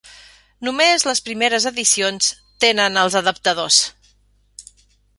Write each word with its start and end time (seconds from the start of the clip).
Només 0.67 1.05
les 1.07 1.21
primeres 1.27 1.69
edicions 1.71 2.31
tenen 2.67 3.01
els 3.05 3.19
adaptadors. 3.23 3.83